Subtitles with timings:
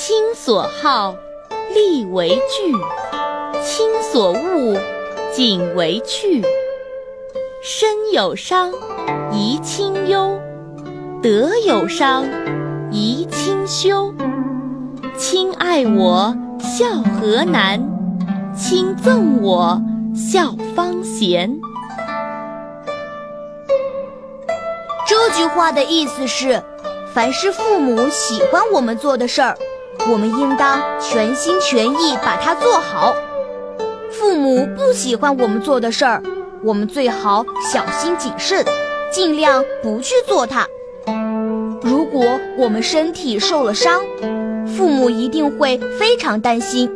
[0.00, 1.16] 亲所好，
[1.74, 2.72] 力为具；
[3.64, 4.80] 亲所恶，
[5.32, 6.40] 谨为去。
[7.64, 8.70] 身有伤，
[9.32, 10.38] 贻亲忧；
[11.20, 12.24] 德有伤，
[12.92, 14.14] 贻亲羞。
[15.16, 17.80] 亲爱我，孝何难；
[18.56, 19.82] 亲憎我，
[20.14, 21.58] 孝方贤。
[25.08, 26.62] 这句话的意思是，
[27.12, 29.58] 凡是父母喜欢我们做的事儿，
[30.10, 33.12] 我们应当全心全意把它做好；
[34.10, 36.22] 父母不喜欢我们做的事儿，
[36.62, 38.64] 我们最好小心谨慎，
[39.10, 40.66] 尽量不去做它。
[41.82, 42.24] 如果
[42.56, 44.00] 我们身体受了伤，
[44.76, 46.88] 父母一定会非常担心；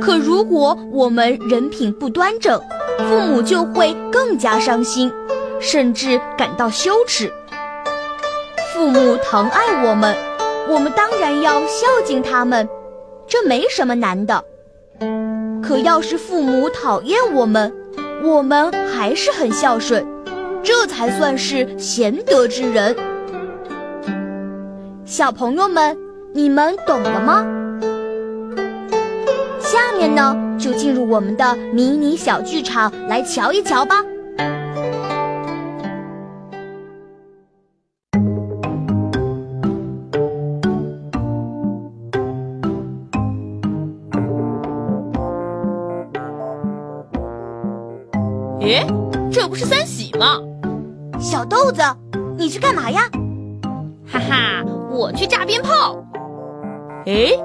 [0.00, 2.60] 可如果我们人品不端正，
[3.08, 5.12] 父母就会更加伤心，
[5.60, 7.32] 甚至感到羞耻。
[8.74, 10.16] 父母疼爱我们，
[10.68, 12.68] 我们当然要孝敬他们，
[13.26, 14.44] 这没什么难的。
[15.62, 17.72] 可要是父母讨厌我们，
[18.22, 20.06] 我们还是很孝顺，
[20.62, 22.96] 这才算是贤德之人。
[25.04, 25.96] 小朋友们，
[26.32, 27.46] 你们懂了吗？
[29.58, 34.02] 下面呢，就进入我们的迷你小剧场来瞧一瞧吧。
[48.62, 48.86] 诶，
[49.32, 50.38] 这不是三喜吗？
[51.20, 51.82] 小豆子，
[52.38, 53.10] 你去干嘛呀？
[54.06, 55.96] 哈哈，我去炸鞭炮。
[57.06, 57.36] 诶，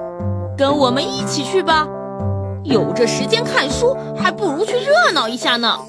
[0.56, 1.88] 跟我们一起去吧。
[2.62, 5.80] 有这时间看书，还不如去热闹一下呢。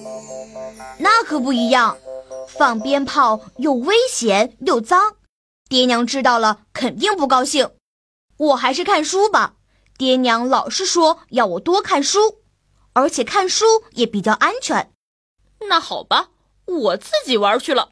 [0.98, 1.96] 那可不一样，
[2.48, 5.14] 放鞭炮又危险又脏，
[5.70, 7.70] 爹娘知道了肯定不高兴。
[8.38, 9.54] 我还是看书吧，
[9.96, 12.40] 爹娘老是说要我多看书，
[12.94, 14.92] 而且看书也比较安全。
[15.68, 16.28] 那好吧，
[16.66, 17.90] 我自己玩去了。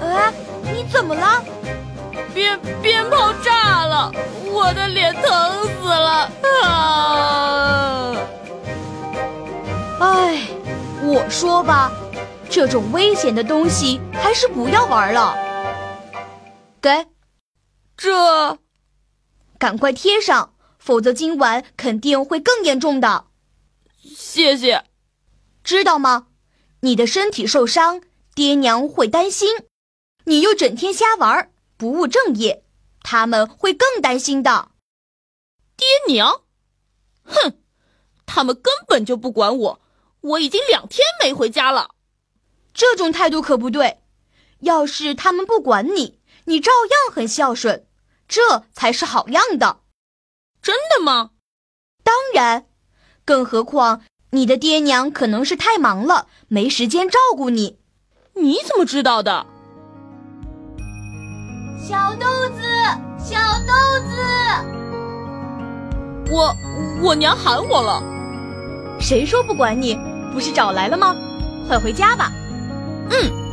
[0.00, 1.42] 哎，你怎么了？
[2.34, 4.12] 鞭鞭炮炸了，
[4.52, 6.30] 我的脸疼死了！
[6.62, 8.16] 啊！
[10.00, 10.46] 哎，
[11.02, 11.90] 我说吧，
[12.48, 15.47] 这种危险的东西还是不要玩了。
[16.80, 17.08] 给，
[17.96, 18.58] 这，
[19.58, 23.26] 赶快贴上，否则今晚肯定会更严重的。
[24.00, 24.84] 谢谢。
[25.62, 26.28] 知道吗？
[26.80, 28.00] 你的身体受伤，
[28.34, 29.48] 爹娘会担心；
[30.24, 32.64] 你又整天瞎玩，不务正业，
[33.02, 34.70] 他们会更担心的。
[35.76, 36.42] 爹娘，
[37.24, 37.58] 哼，
[38.24, 39.80] 他们根本就不管我。
[40.20, 41.90] 我已经两天没回家了。
[42.72, 43.98] 这种态度可不对。
[44.60, 47.86] 要是他们不管你，你照样很孝顺，
[48.26, 49.80] 这才是好样的。
[50.62, 51.30] 真的吗？
[52.02, 52.66] 当然。
[53.24, 57.78] 更何况你的爹娘可能是太忙了，没时间照顾你。
[58.34, 59.46] 你怎么知道的？
[61.78, 62.62] 小豆子，
[63.18, 63.72] 小豆
[64.08, 64.24] 子，
[66.30, 66.54] 我
[67.02, 68.02] 我娘喊我了。
[69.00, 69.98] 谁说不管你？
[70.32, 71.14] 不是找来了吗？
[71.66, 72.32] 快回家吧。
[73.10, 73.47] 嗯。